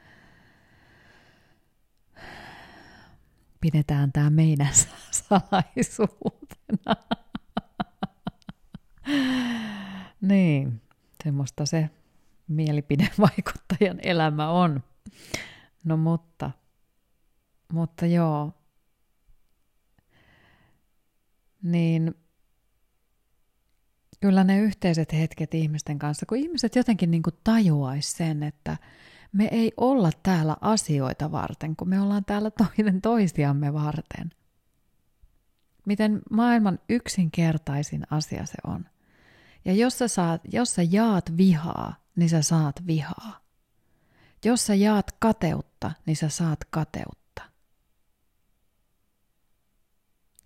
pidetään 3.64 4.12
tämä 4.12 4.30
meidän 4.30 4.74
salaisuutena. 5.28 6.96
niin, 10.20 10.82
semmoista 11.24 11.66
se 11.66 11.90
mielipidevaikuttajan 12.48 13.98
elämä 14.02 14.50
on. 14.50 14.82
No 15.84 15.96
mutta, 15.96 16.50
mutta 17.72 18.06
joo, 18.06 18.52
niin 21.62 22.14
kyllä 24.20 24.44
ne 24.44 24.58
yhteiset 24.58 25.12
hetket 25.12 25.54
ihmisten 25.54 25.98
kanssa, 25.98 26.26
kun 26.26 26.38
ihmiset 26.38 26.76
jotenkin 26.76 27.10
niin 27.10 27.22
kuin 27.22 27.34
tajuaisi 27.44 28.10
sen, 28.10 28.42
että 28.42 28.76
me 29.32 29.48
ei 29.50 29.72
olla 29.76 30.10
täällä 30.22 30.56
asioita 30.60 31.32
varten, 31.32 31.76
kun 31.76 31.88
me 31.88 32.00
ollaan 32.00 32.24
täällä 32.24 32.50
toinen 32.50 33.00
toisiamme 33.02 33.72
varten. 33.72 34.30
Miten 35.86 36.22
maailman 36.30 36.78
yksinkertaisin 36.88 38.06
asia 38.10 38.46
se 38.46 38.58
on. 38.66 38.84
Ja 39.64 39.72
jos 39.72 39.98
sä, 39.98 40.08
saat, 40.08 40.40
jos 40.52 40.74
sä 40.74 40.82
jaat 40.82 41.36
vihaa, 41.36 41.94
niin 42.16 42.28
sä 42.28 42.42
saat 42.42 42.86
vihaa. 42.86 43.40
Jos 44.44 44.66
sä 44.66 44.74
jaat 44.74 45.12
kateutta, 45.18 45.90
niin 46.06 46.16
sä 46.16 46.28
saat 46.28 46.64
kateutta. 46.70 47.42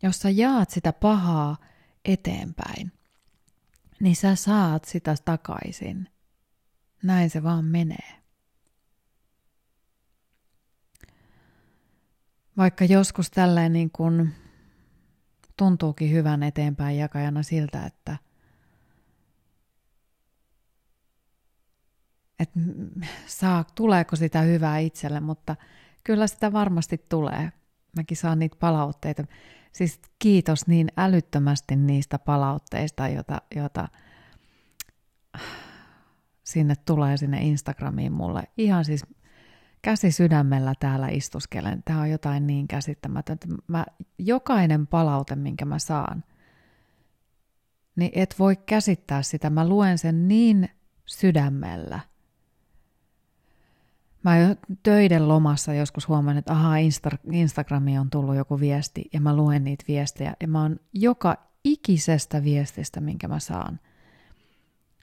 Jos 0.03 0.19
sä 0.19 0.31
jaat 0.31 0.71
sitä 0.71 0.93
pahaa 0.93 1.57
eteenpäin, 2.05 2.93
niin 4.01 4.17
sä 4.17 4.35
saat 4.35 4.85
sitä 4.85 5.15
takaisin. 5.25 6.09
Näin 7.03 7.31
se 7.31 7.43
vaan 7.43 7.65
menee. 7.65 8.23
Vaikka 12.57 12.85
joskus 12.85 13.31
tälleen 13.31 13.73
niin 13.73 13.91
kuin 13.91 14.35
tuntuukin 15.57 16.11
hyvän 16.11 16.43
eteenpäin 16.43 16.99
jakajana 16.99 17.43
siltä, 17.43 17.87
että, 17.87 18.17
että 22.39 22.61
saa, 23.27 23.65
tuleeko 23.65 24.17
sitä 24.17 24.41
hyvää 24.41 24.79
itselle, 24.79 25.21
mutta 25.21 25.57
kyllä 26.05 26.27
sitä 26.27 26.53
varmasti 26.53 27.05
tulee. 27.09 27.53
Mäkin 27.99 28.17
saan 28.17 28.39
niitä 28.39 28.57
palautteita. 28.61 29.25
Siis 29.73 30.01
kiitos 30.19 30.67
niin 30.67 30.89
älyttömästi 30.97 31.77
niistä 31.77 32.19
palautteista, 32.19 33.09
joita, 33.09 33.43
joita 33.55 33.89
sinne 36.45 36.75
tulee 36.87 37.17
sinne 37.17 37.41
Instagramiin 37.41 38.13
mulle. 38.13 38.43
Ihan 38.57 38.85
siis 38.85 39.07
käsi 39.83 40.13
sydämellä 40.13 40.75
täällä 40.81 41.09
istuskelen. 41.09 41.83
Tämä 41.85 42.01
on 42.01 42.11
jotain 42.11 42.47
niin 42.47 42.69
käsittämätöntä. 42.69 43.47
Mä, 43.67 43.87
jokainen 44.19 44.87
palaute, 44.87 45.37
minkä 45.37 45.65
mä 45.65 45.79
saan, 45.79 46.25
niin 47.97 48.11
et 48.15 48.35
voi 48.39 48.57
käsittää 48.57 49.23
sitä. 49.23 49.51
Mä 49.51 49.69
luen 49.69 49.99
sen 49.99 50.29
niin 50.29 50.69
sydämellä. 51.07 52.01
Mä 54.23 54.57
töiden 54.83 55.29
lomassa 55.29 55.75
joskus 55.75 56.09
huomaan, 56.09 56.37
että 56.37 56.53
ahaa, 56.53 56.77
Insta- 56.77 57.33
Instagramiin 57.33 58.01
on 58.01 58.11
tullut 58.11 58.37
joku 58.37 58.61
viesti 58.61 59.05
ja 59.13 59.21
mä 59.21 59.37
luen 59.37 59.65
niitä 59.65 59.85
viestejä. 59.89 60.35
Ja 60.41 60.49
mä 60.49 60.63
oon 60.63 60.81
joka 60.93 61.37
ikisestä 61.65 62.45
viestistä, 62.45 63.01
minkä 63.01 63.29
mä 63.29 63.39
saan, 63.39 63.81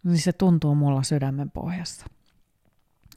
niin 0.04 0.20
se 0.20 0.34
tuntuu 0.34 0.76
mulla 0.76 1.04
sydämen 1.04 1.52
pohjassa 1.52 2.06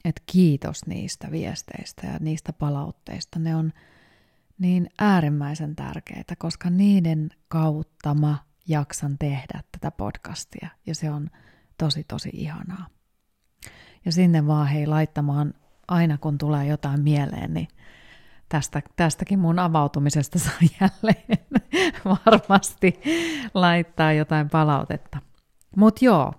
että 0.05 0.21
kiitos 0.25 0.85
niistä 0.85 1.31
viesteistä 1.31 2.07
ja 2.07 2.17
niistä 2.19 2.53
palautteista. 2.53 3.39
Ne 3.39 3.55
on 3.55 3.73
niin 4.59 4.89
äärimmäisen 4.99 5.75
tärkeitä, 5.75 6.35
koska 6.35 6.69
niiden 6.69 7.29
kautta 7.47 8.13
mä 8.13 8.37
jaksan 8.67 9.17
tehdä 9.17 9.63
tätä 9.71 9.91
podcastia 9.91 10.69
ja 10.85 10.95
se 10.95 11.11
on 11.11 11.29
tosi 11.77 12.03
tosi 12.03 12.29
ihanaa. 12.33 12.87
Ja 14.05 14.11
sinne 14.11 14.47
vaan 14.47 14.67
hei 14.67 14.87
laittamaan 14.87 15.53
aina 15.89 16.17
kun 16.17 16.37
tulee 16.37 16.65
jotain 16.65 17.01
mieleen, 17.01 17.53
niin 17.53 17.67
tästä, 18.49 18.81
tästäkin 18.95 19.39
mun 19.39 19.59
avautumisesta 19.59 20.39
saa 20.45 20.59
jälleen 20.81 21.47
varmasti 22.05 23.01
laittaa 23.53 24.13
jotain 24.13 24.49
palautetta. 24.49 25.17
Mutta 25.75 26.05
joo, 26.05 26.33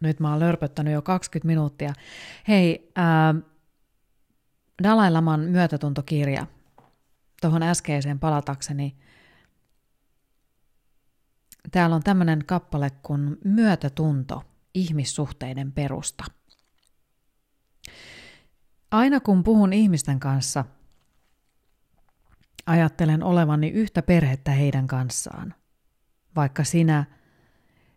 nyt 0.00 0.20
mä 0.20 0.30
oon 0.30 0.40
lörpöttänyt 0.40 0.92
jo 0.92 1.02
20 1.02 1.46
minuuttia. 1.46 1.92
Hei, 2.48 2.92
ää, 2.96 3.34
Dalai 4.82 5.10
Laman 5.10 5.40
myötätuntokirja, 5.40 6.46
tuohon 7.40 7.62
äskeiseen 7.62 8.18
palatakseni, 8.18 8.96
täällä 11.70 11.96
on 11.96 12.02
tämmöinen 12.02 12.44
kappale 12.46 12.90
kuin 13.02 13.36
Myötätunto, 13.44 14.42
ihmissuhteiden 14.74 15.72
perusta. 15.72 16.24
Aina 18.90 19.20
kun 19.20 19.44
puhun 19.44 19.72
ihmisten 19.72 20.20
kanssa, 20.20 20.64
ajattelen 22.66 23.22
olevani 23.22 23.68
yhtä 23.68 24.02
perhettä 24.02 24.50
heidän 24.50 24.86
kanssaan. 24.86 25.54
Vaikka 26.36 26.64
sinä 26.64 27.04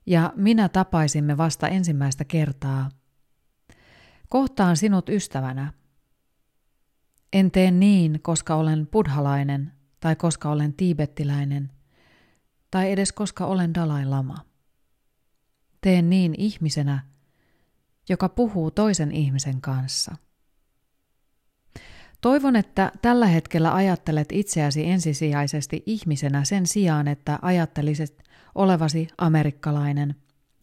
ja 0.05 0.33
minä 0.35 0.69
tapaisimme 0.69 1.37
vasta 1.37 1.67
ensimmäistä 1.67 2.25
kertaa. 2.25 2.89
Kohtaan 4.29 4.77
sinut 4.77 5.09
ystävänä. 5.09 5.73
En 7.33 7.51
tee 7.51 7.71
niin, 7.71 8.19
koska 8.21 8.55
olen 8.55 8.87
buddhalainen 8.87 9.71
tai 9.99 10.15
koska 10.15 10.49
olen 10.49 10.73
tiibettiläinen 10.73 11.71
tai 12.71 12.91
edes 12.91 13.11
koska 13.11 13.45
olen 13.45 13.73
Dalai 13.73 14.05
Lama. 14.05 14.37
Teen 15.81 16.09
niin 16.09 16.35
ihmisenä, 16.37 17.05
joka 18.09 18.29
puhuu 18.29 18.71
toisen 18.71 19.11
ihmisen 19.11 19.61
kanssa. 19.61 20.15
Toivon, 22.21 22.55
että 22.55 22.91
tällä 23.01 23.25
hetkellä 23.25 23.73
ajattelet 23.73 24.27
itseäsi 24.31 24.85
ensisijaisesti 24.85 25.83
ihmisenä 25.85 26.43
sen 26.43 26.67
sijaan, 26.67 27.07
että 27.07 27.39
ajattelisit 27.41 28.23
olevasi 28.55 29.07
amerikkalainen, 29.17 30.15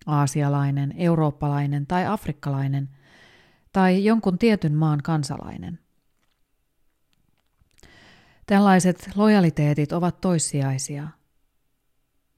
aasialainen, 0.07 0.95
eurooppalainen 0.97 1.87
tai 1.87 2.07
afrikkalainen 2.07 2.89
tai 3.73 4.05
jonkun 4.05 4.39
tietyn 4.39 4.75
maan 4.75 5.01
kansalainen. 5.03 5.79
Tällaiset 8.47 9.11
lojaliteetit 9.15 9.93
ovat 9.93 10.21
toissijaisia. 10.21 11.09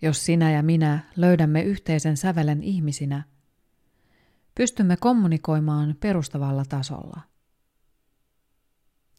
Jos 0.03 0.25
sinä 0.25 0.51
ja 0.51 0.63
minä 0.63 0.99
löydämme 1.17 1.63
yhteisen 1.63 2.17
sävelen 2.17 2.63
ihmisinä, 2.63 3.23
pystymme 4.55 4.97
kommunikoimaan 4.97 5.97
perustavalla 6.01 6.65
tasolla. 6.69 7.21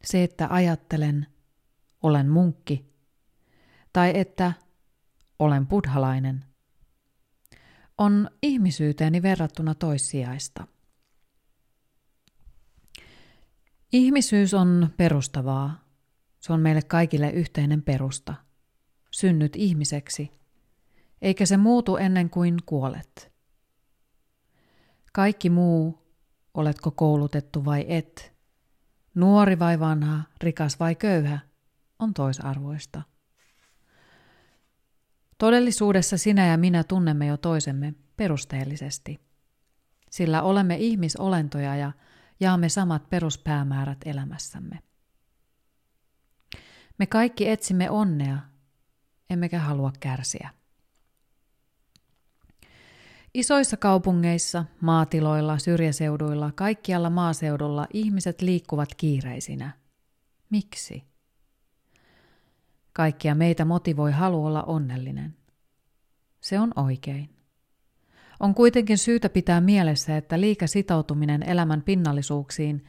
Se, 0.04 0.24
että 0.24 0.46
ajattelen, 0.50 1.26
olen 2.02 2.28
munkki, 2.28 2.94
tai 3.92 4.18
että 4.18 4.52
olen 5.38 5.66
buddhalainen, 5.66 6.44
on 7.98 8.30
ihmisyyteeni 8.42 9.22
verrattuna 9.22 9.74
toissijaista. 9.74 10.66
Ihmisyys 13.92 14.54
on 14.54 14.88
perustavaa. 14.96 15.84
Se 16.40 16.52
on 16.52 16.60
meille 16.60 16.82
kaikille 16.82 17.30
yhteinen 17.30 17.82
perusta. 17.82 18.34
Synnyt 19.10 19.56
ihmiseksi, 19.56 20.30
eikä 21.22 21.46
se 21.46 21.56
muutu 21.56 21.96
ennen 21.96 22.30
kuin 22.30 22.56
kuolet. 22.66 23.32
Kaikki 25.12 25.50
muu, 25.50 25.98
oletko 26.54 26.90
koulutettu 26.90 27.64
vai 27.64 27.84
et, 27.88 28.29
nuori 29.14 29.58
vai 29.58 29.80
vanha, 29.80 30.22
rikas 30.40 30.80
vai 30.80 30.94
köyhä, 30.94 31.38
on 31.98 32.14
toisarvoista. 32.14 33.02
Todellisuudessa 35.38 36.18
sinä 36.18 36.46
ja 36.46 36.58
minä 36.58 36.84
tunnemme 36.84 37.26
jo 37.26 37.36
toisemme 37.36 37.94
perusteellisesti, 38.16 39.20
sillä 40.10 40.42
olemme 40.42 40.76
ihmisolentoja 40.76 41.76
ja 41.76 41.92
jaamme 42.40 42.68
samat 42.68 43.10
peruspäämäärät 43.10 43.98
elämässämme. 44.04 44.78
Me 46.98 47.06
kaikki 47.06 47.48
etsimme 47.48 47.90
onnea, 47.90 48.38
emmekä 49.30 49.58
halua 49.58 49.92
kärsiä. 50.00 50.50
Isoissa 53.34 53.76
kaupungeissa, 53.76 54.64
maatiloilla, 54.80 55.58
syrjäseuduilla, 55.58 56.52
kaikkialla 56.54 57.10
maaseudulla 57.10 57.86
ihmiset 57.92 58.42
liikkuvat 58.42 58.94
kiireisinä. 58.94 59.70
Miksi? 60.50 61.04
Kaikkia 62.92 63.34
meitä 63.34 63.64
motivoi 63.64 64.12
halu 64.12 64.46
olla 64.46 64.62
onnellinen. 64.62 65.36
Se 66.40 66.60
on 66.60 66.72
oikein. 66.76 67.30
On 68.40 68.54
kuitenkin 68.54 68.98
syytä 68.98 69.28
pitää 69.28 69.60
mielessä, 69.60 70.16
että 70.16 70.40
liika 70.40 70.66
sitoutuminen 70.66 71.42
elämän 71.42 71.82
pinnallisuuksiin 71.82 72.84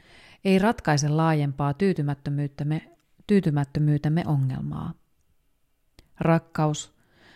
ei 0.46 0.60
ratkaise 0.60 1.10
laajempaa 1.10 1.74
tyytymättömyyttämme, 1.74 2.92
tyytymättömyytemme 3.28 4.24
ongelmaa. 4.26 4.94
Rakkaus, 6.20 6.94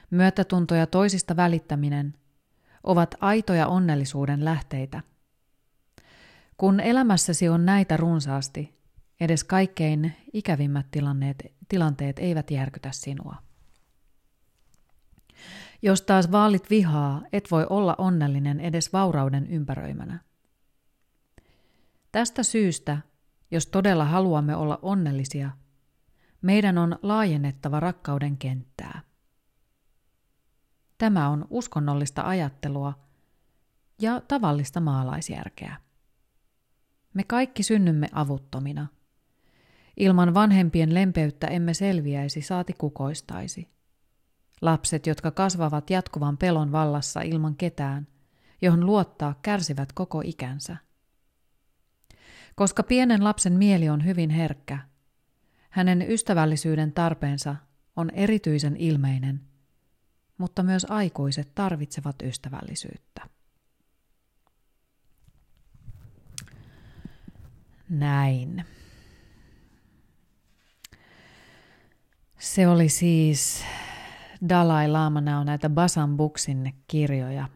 myötätunto 0.09 0.75
ja 0.75 0.87
toisista 0.87 1.35
välittäminen 1.35 2.13
ovat 2.85 3.15
aitoja 3.21 3.67
onnellisuuden 3.67 4.45
lähteitä. 4.45 5.01
Kun 6.57 6.79
elämässäsi 6.79 7.49
on 7.49 7.65
näitä 7.65 7.97
runsaasti, 7.97 8.75
edes 9.19 9.43
kaikkein 9.43 10.13
ikävimmät 10.33 10.85
tilanteet, 10.91 11.53
tilanteet 11.67 12.19
eivät 12.19 12.51
järkytä 12.51 12.89
sinua. 12.91 13.35
Jos 15.81 16.01
taas 16.01 16.31
vaalit 16.31 16.69
vihaa, 16.69 17.21
et 17.33 17.51
voi 17.51 17.67
olla 17.69 17.95
onnellinen 17.97 18.59
edes 18.59 18.93
vaurauden 18.93 19.47
ympäröimänä. 19.47 20.19
Tästä 22.11 22.43
syystä, 22.43 22.97
jos 23.51 23.67
todella 23.67 24.05
haluamme 24.05 24.55
olla 24.55 24.79
onnellisia, 24.81 25.49
meidän 26.41 26.77
on 26.77 26.99
laajennettava 27.01 27.79
rakkauden 27.79 28.37
kenttää. 28.37 29.01
Tämä 30.97 31.29
on 31.29 31.47
uskonnollista 31.49 32.21
ajattelua 32.21 32.93
ja 34.01 34.21
tavallista 34.27 34.79
maalaisjärkeä. 34.79 35.75
Me 37.13 37.23
kaikki 37.23 37.63
synnymme 37.63 38.07
avuttomina. 38.11 38.87
Ilman 39.97 40.33
vanhempien 40.33 40.93
lempeyttä 40.93 41.47
emme 41.47 41.73
selviäisi 41.73 42.41
saati 42.41 42.73
kukoistaisi. 42.73 43.69
Lapset, 44.61 45.07
jotka 45.07 45.31
kasvavat 45.31 45.89
jatkuvan 45.89 46.37
pelon 46.37 46.71
vallassa 46.71 47.21
ilman 47.21 47.55
ketään, 47.55 48.07
johon 48.61 48.85
luottaa, 48.85 49.39
kärsivät 49.41 49.93
koko 49.93 50.21
ikänsä. 50.25 50.77
Koska 52.55 52.83
pienen 52.83 53.23
lapsen 53.23 53.53
mieli 53.53 53.89
on 53.89 54.05
hyvin 54.05 54.29
herkkä, 54.29 54.79
hänen 55.69 56.11
ystävällisyyden 56.11 56.91
tarpeensa 56.91 57.55
on 57.95 58.09
erityisen 58.09 58.77
ilmeinen, 58.77 59.41
mutta 60.37 60.63
myös 60.63 60.85
aikuiset 60.89 61.51
tarvitsevat 61.55 62.15
ystävällisyyttä. 62.21 63.29
Näin. 67.89 68.65
Se 72.39 72.67
oli 72.67 72.89
siis 72.89 73.65
Dalai 74.49 74.87
Lama, 74.87 75.21
nämä 75.21 75.39
on 75.39 75.45
näitä 75.45 75.69
Basan 75.69 76.17
Buksin 76.17 76.73
kirjoja. 76.87 77.49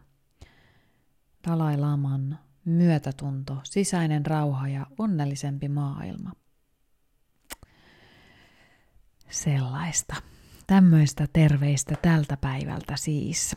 Dalai 1.48 1.76
Laman 1.76 2.38
myötätunto, 2.64 3.60
sisäinen 3.64 4.26
rauha 4.26 4.68
ja 4.68 4.86
onnellisempi 4.98 5.68
maailma. 5.68 6.32
Sellaista. 9.30 10.16
Tämmöistä 10.70 11.26
terveistä 11.32 11.94
tältä 12.02 12.36
päivältä 12.36 12.96
siis. 12.96 13.56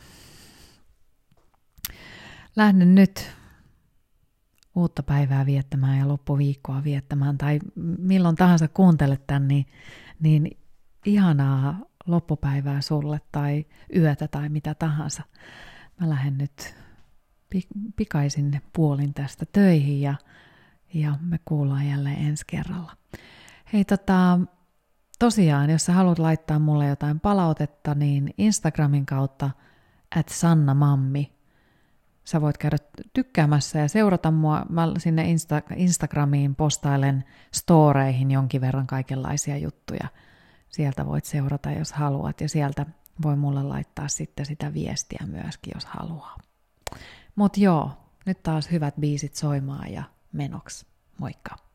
Lähden 2.55 2.95
nyt 2.95 3.31
uutta 4.75 5.03
päivää 5.03 5.45
viettämään 5.45 5.99
ja 5.99 6.07
loppuviikkoa 6.07 6.83
viettämään 6.83 7.37
tai 7.37 7.59
milloin 7.97 8.35
tahansa 8.35 8.67
kuuntelet 8.67 9.27
tämän, 9.27 9.47
niin, 9.47 9.65
niin 10.19 10.57
ihanaa 11.05 11.79
loppupäivää 12.07 12.81
sulle 12.81 13.21
tai 13.31 13.65
yötä 13.95 14.27
tai 14.27 14.49
mitä 14.49 14.75
tahansa. 14.75 15.23
Mä 15.99 16.09
lähden 16.09 16.37
nyt 16.37 16.75
pikaisin 17.95 18.61
puolin 18.75 19.13
tästä 19.13 19.45
töihin 19.51 20.01
ja, 20.01 20.15
ja 20.93 21.15
me 21.21 21.39
kuullaan 21.45 21.87
jälleen 21.87 22.27
ensi 22.27 22.43
kerralla. 22.47 22.97
Hei 23.73 23.85
tota, 23.85 24.39
tosiaan, 25.19 25.69
jos 25.69 25.85
sä 25.85 25.93
haluat 25.93 26.19
laittaa 26.19 26.59
mulle 26.59 26.87
jotain 26.87 27.19
palautetta, 27.19 27.95
niin 27.95 28.33
Instagramin 28.37 29.05
kautta 29.05 29.49
at 30.15 30.29
Sanna 30.29 30.73
Mammi 30.73 31.33
sä 32.23 32.41
voit 32.41 32.57
käydä 32.57 32.77
tykkäämässä 33.13 33.79
ja 33.79 33.87
seurata 33.87 34.31
mua. 34.31 34.65
Mä 34.69 34.87
sinne 34.97 35.23
Insta- 35.23 35.73
Instagramiin 35.75 36.55
postailen 36.55 37.23
storeihin 37.53 38.31
jonkin 38.31 38.61
verran 38.61 38.87
kaikenlaisia 38.87 39.57
juttuja. 39.57 40.07
Sieltä 40.69 41.05
voit 41.05 41.25
seurata, 41.25 41.71
jos 41.71 41.93
haluat, 41.93 42.41
ja 42.41 42.49
sieltä 42.49 42.85
voi 43.23 43.35
mulle 43.35 43.63
laittaa 43.63 44.07
sitten 44.07 44.45
sitä 44.45 44.73
viestiä 44.73 45.25
myöskin, 45.25 45.71
jos 45.75 45.85
haluaa. 45.85 46.37
Mutta 47.35 47.59
joo, 47.59 47.91
nyt 48.25 48.43
taas 48.43 48.71
hyvät 48.71 48.93
biisit 48.99 49.35
soimaan 49.35 49.91
ja 49.91 50.03
menoks. 50.31 50.85
Moikka! 51.17 51.72